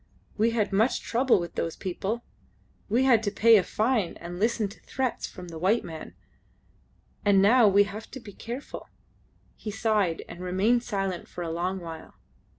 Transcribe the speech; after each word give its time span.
We 0.35 0.49
had 0.49 0.73
much 0.73 1.01
trouble 1.01 1.39
with 1.39 1.53
those 1.53 1.75
people. 1.75 2.23
We 2.89 3.03
had 3.03 3.21
to 3.21 3.29
pay 3.29 3.57
a 3.57 3.63
fine 3.63 4.17
and 4.17 4.39
listen 4.39 4.67
to 4.69 4.79
threats 4.79 5.27
from 5.27 5.49
the 5.49 5.59
white 5.59 5.83
men, 5.83 6.15
and 7.23 7.39
now 7.39 7.67
we 7.67 7.83
have 7.83 8.09
to 8.09 8.19
be 8.19 8.33
careful." 8.33 8.89
He 9.55 9.69
sighed 9.69 10.25
and 10.27 10.39
remained 10.39 10.81
silent 10.81 11.27
for 11.27 11.43
a 11.43 11.51
long 11.51 11.81
while. 11.81 12.15